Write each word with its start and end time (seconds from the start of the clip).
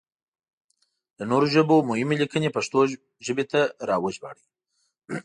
له 1.17 1.23
نورو 1.31 1.45
ژبو 1.55 1.85
مهمې 1.89 2.15
ليکنې 2.21 2.53
پښتو 2.55 2.79
ژبې 3.25 3.45
ته 3.51 3.61
راوژباړئ! 3.89 4.43